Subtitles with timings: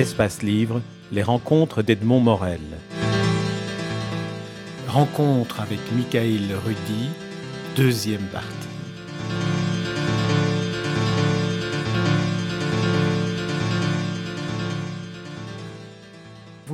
[0.00, 0.80] Espace Livre,
[1.12, 2.62] les rencontres d'Edmond Morel.
[4.88, 7.10] Rencontre avec Michael Rudy,
[7.76, 8.69] deuxième partie.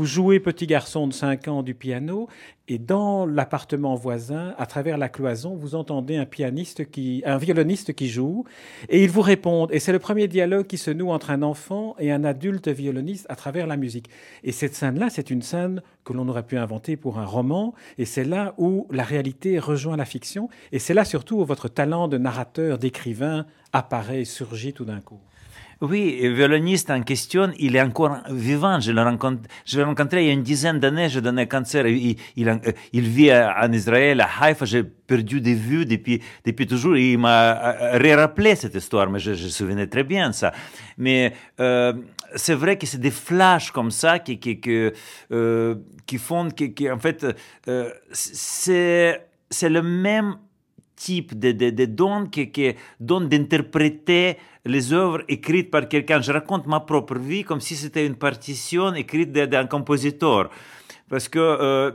[0.07, 2.29] Jouez petit garçon de 5 ans du piano
[2.69, 7.93] et dans l'appartement voisin, à travers la cloison, vous entendez un pianiste qui, un violoniste
[7.93, 8.45] qui joue
[8.89, 9.69] et il vous répond.
[9.69, 13.27] Et c'est le premier dialogue qui se noue entre un enfant et un adulte violoniste
[13.29, 14.09] à travers la musique.
[14.43, 18.05] Et cette scène-là, c'est une scène que l'on aurait pu inventer pour un roman et
[18.05, 22.09] c'est là où la réalité rejoint la fiction et c'est là surtout où votre talent
[22.09, 25.21] de narrateur, d'écrivain apparaît et surgit tout d'un coup.
[25.83, 28.81] Oui, le violoniste en question, il est encore vivant.
[28.81, 31.11] Je l'ai rencontré, il y a une dizaine d'années.
[31.11, 31.87] Je donnais cancer.
[31.87, 34.65] Il, il, vit en Israël, à Haïfa.
[34.65, 36.97] J'ai perdu des vues depuis, toujours.
[36.97, 37.77] Il m'a
[38.17, 40.53] rappelé cette histoire, mais je, me souvenais très bien ça.
[40.97, 41.93] Mais euh,
[42.35, 44.59] c'est vrai que c'est des flashs comme ça qui, qui,
[45.31, 45.75] euh,
[46.19, 47.27] font, qui, en fait,
[47.69, 50.37] euh, c'est le même
[50.97, 56.21] type de, de, de don qui, qui donne d'interpréter les œuvres écrites par quelqu'un.
[56.21, 60.51] Je raconte ma propre vie comme si c'était une partition écrite d'un compositeur.
[61.09, 61.93] Parce que euh,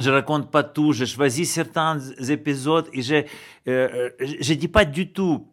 [0.00, 3.22] je raconte pas tout, je choisis certains épisodes et je
[3.68, 5.46] euh, je dis pas du tout,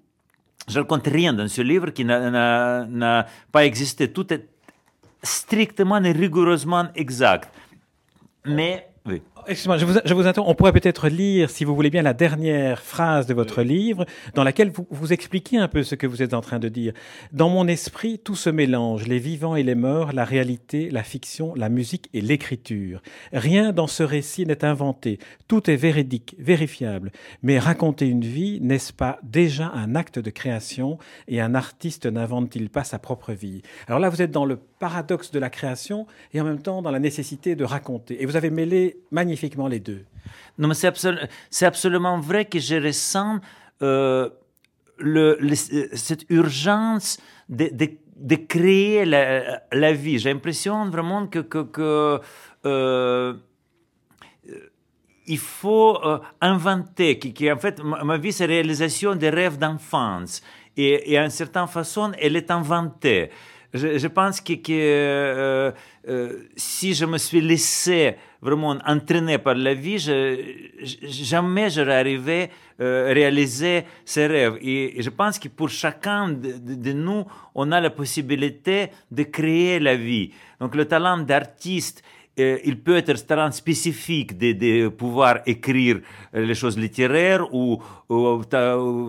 [0.68, 4.12] je raconte rien dans ce livre qui n'a pas existé.
[4.12, 4.48] Tout est
[5.22, 7.54] strictement et rigoureusement exact.
[8.46, 9.22] Mais oui.
[9.48, 10.52] Excusez-moi, je vous, je vous interromps.
[10.52, 14.44] On pourrait peut-être lire, si vous voulez bien, la dernière phrase de votre livre, dans
[14.44, 16.94] laquelle vous, vous expliquez un peu ce que vous êtes en train de dire.
[17.32, 21.56] Dans mon esprit, tout se mélange, les vivants et les morts, la réalité, la fiction,
[21.56, 23.02] la musique et l'écriture.
[23.34, 25.18] Rien dans ce récit n'est inventé.
[25.48, 27.12] Tout est véridique, vérifiable.
[27.42, 32.70] Mais raconter une vie, n'est-ce pas déjà un acte de création et un artiste n'invente-t-il
[32.70, 33.64] pas sa propre vie?
[33.88, 36.92] Alors là, vous êtes dans le paradoxe de la création et en même temps dans
[36.92, 38.22] la nécessité de raconter.
[38.22, 39.31] Et vous avez mêlé magnifiquement
[39.70, 40.06] les deux.
[40.58, 41.18] Non, mais c'est, absolu
[41.50, 43.40] c'est absolument vrai que je ressens
[43.82, 44.30] euh,
[44.98, 45.38] le,
[45.94, 47.20] cette urgence
[47.50, 50.20] de, créer la, vie.
[50.20, 52.20] J'ai l'impression vraiment que, que,
[52.66, 53.34] euh,
[55.28, 59.30] il faut euh, inventer, qui, qui en fait, ma, ma vie, c'est la réalisation des
[59.30, 60.42] rêves d'enfance.
[60.78, 63.30] Et, et à une certaine façon, elle est inventée.
[63.74, 65.72] Je, je pense que, que euh,
[66.08, 70.38] euh, si je me suis laissé vraiment entraîner par la vie, je,
[71.04, 72.50] jamais j'aurais arrivé
[72.80, 74.58] à euh, réaliser ces rêves.
[74.62, 79.96] Et, je pense que pour chacun de, nous, on a la possibilité de créer la
[79.96, 80.32] vie.
[80.60, 82.04] Donc le talent d'artiste,
[82.38, 86.00] il peut être talent spécifique de, de, pouvoir écrire
[86.34, 88.44] les choses littéraires ou, ou,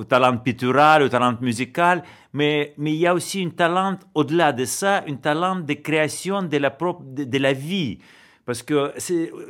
[0.05, 4.65] talent pictural ou talent musical, mais, mais il y a aussi un talent au-delà de
[4.65, 7.99] ça, un talent de création de la, propre, de, la vie.
[8.45, 8.93] Parce que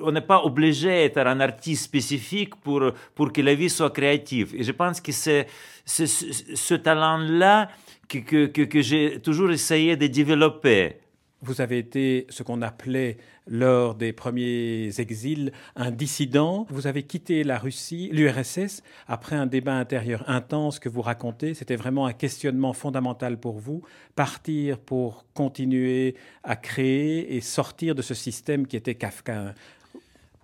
[0.03, 2.83] on n'est pas obligé d'être un artiste spécifique pour,
[3.15, 4.55] pour que la vie soit créative.
[4.55, 5.47] Et je pense que c'est
[5.87, 7.71] ce, talent-là
[8.07, 11.02] que, que, que j'ai toujours essayé de développer.
[11.43, 13.17] Vous avez été ce qu'on appelait
[13.49, 16.67] lors des premiers exils un dissident.
[16.71, 21.55] Vous avez quitté la Russie, l'URSS, après un débat intérieur intense que vous racontez.
[21.55, 23.83] C'était vraiment un questionnement fondamental pour vous.
[24.15, 26.15] Partir pour continuer
[26.45, 29.55] à créer et sortir de ce système qui était kafkaïen.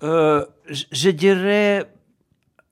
[0.03, 1.89] Euh, je dirais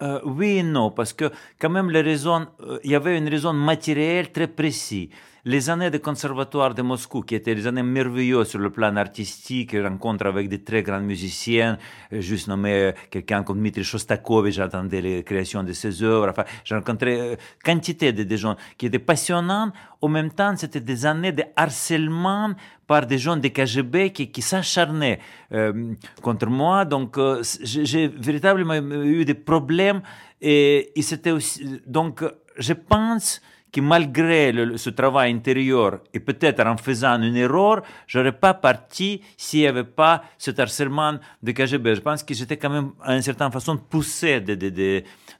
[0.03, 3.29] euh, oui et non, parce que quand même les raisons, euh, il y avait une
[3.29, 5.09] raison matérielle très précise
[5.47, 9.77] les années de conservatoire de Moscou, qui étaient des années merveilleuses sur le plan artistique,
[9.81, 11.79] rencontre avec de très grands musiciens,
[12.11, 17.39] juste nommé quelqu'un comme Dmitri Shostakovich, j'attendais les créations de ses œuvres, enfin, j'ai rencontré
[17.65, 19.71] quantité de, gens qui étaient passionnants,
[20.03, 22.51] en même temps, c'était des années de harcèlement
[22.89, 25.21] par des gens des KGB qui, s'acharnaient
[25.53, 26.85] euh, contre moi.
[26.85, 30.03] Donc, euh, j'ai véritablement eu des problèmes
[30.41, 32.25] et c'était aussi, donc,
[32.59, 33.41] je pense,
[33.73, 39.61] que malgré ce travail intérieur et peut-être en faisant une erreur, j'aurais pas parti s'il
[39.61, 41.95] n'y avait pas cet harcèlement de KGB.
[41.97, 44.71] Je pense que j'étais quand même, à une certaine façon, poussé de, de,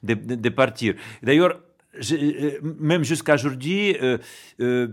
[0.03, 0.95] de, de, partir.
[1.23, 1.59] D'ailleurs,
[2.61, 4.17] même jusqu'à aujourd'hui, euh,
[4.59, 4.87] euh,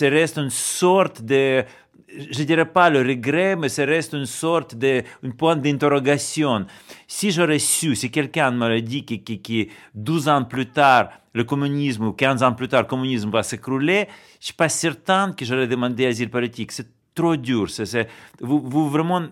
[0.00, 1.64] reste une sorte de
[2.08, 6.66] je dirais pas le regret, mais ça reste une sorte de, un point d'interrogation.
[7.06, 11.44] Si j'aurais su, si quelqu'un m'aurait dit que, que, que 12 ans plus tard, le
[11.44, 14.08] communisme, ou 15 ans plus tard, le communisme va s'écrouler,
[14.40, 16.72] je suis pas certain que j'aurais demandé asile politique.
[16.72, 17.68] C'est trop dur.
[17.68, 18.08] C'est,
[18.40, 19.26] vous, vous vraiment,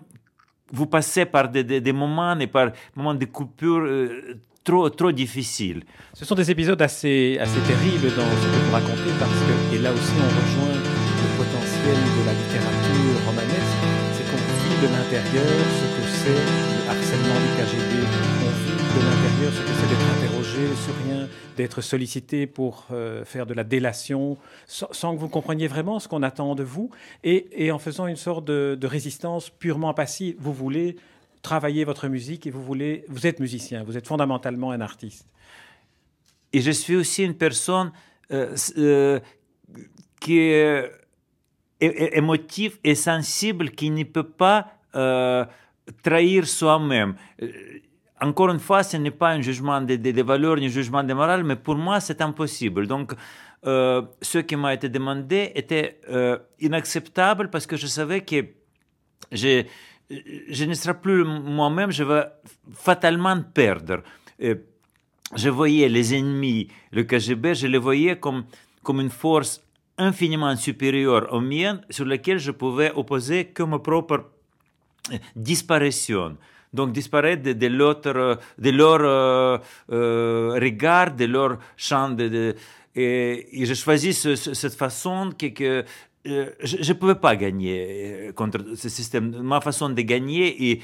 [0.72, 5.82] vous passez par des, des, moments et par moments de coupure euh, trop, trop difficiles.
[6.12, 9.78] Ce sont des épisodes assez, assez terribles dans ce que vous racontez parce que, et
[9.78, 10.75] là aussi on rejoint
[11.86, 13.78] de la littérature romanesque,
[14.14, 17.92] c'est qu'on vit de l'intérieur ce que c'est le harcèlement du KGB,
[18.42, 23.24] on vit de l'intérieur ce que c'est d'être interrogé sur rien, d'être sollicité pour euh,
[23.24, 24.36] faire de la délation,
[24.66, 26.90] sans, que vous compreniez vraiment ce qu'on attend de vous,
[27.22, 30.34] et, en faisant une sorte de, de résistance purement passive.
[30.40, 30.96] Vous voulez
[31.42, 35.28] travailler votre musique et vous voulez, vous êtes musicien, vous êtes fondamentalement un artiste.
[36.52, 37.92] Et je suis aussi une personne
[38.32, 39.20] euh, euh,
[40.20, 40.90] qui est
[41.80, 44.78] émotive et sensible, qui ne peut pas
[46.02, 47.14] trahir soi-même.
[48.20, 51.12] Encore une fois, ce n'est pas un jugement des de, valeurs ni un jugement de
[51.12, 52.86] morale, mais pour moi, c'est impossible.
[52.86, 53.12] Donc,
[53.64, 56.00] ce qui m'a été demandé était
[56.60, 58.46] inacceptable parce que je savais que
[59.32, 59.64] je,
[60.10, 62.24] je ne serai plus moi-même, je vais
[62.74, 64.02] fatalement perdre.
[64.38, 68.44] je voyais les ennemis, le KGB, je les voyais comme,
[68.82, 69.62] comme une force
[69.98, 74.30] infiniment supérieure aux miennes sur laquelle je pouvais opposer que ma propre
[75.34, 76.36] disparition.
[76.72, 79.58] Donc disparaître de, de leur euh,
[79.92, 82.54] euh, regard, de leur champ de,
[82.94, 85.84] et, et j'ai choisi cette façon que,
[86.26, 89.42] euh, je ne pouvais pas gagner euh, contre ce système.
[89.42, 90.82] Ma façon de gagner et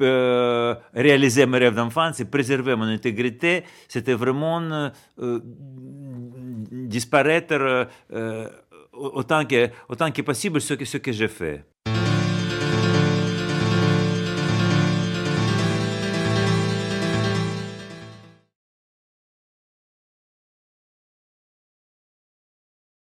[0.00, 4.90] euh, réaliser mes rêves d'enfance et préserver mon intégrité, c'était vraiment
[6.70, 7.88] disparaître
[8.92, 11.64] autant, que, autant que possible ce que, ce que j'ai fait.